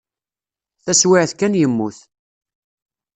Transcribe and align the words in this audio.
Taswiɛt 0.83 1.31
kan 1.39 1.57
yemmut. 1.59 1.97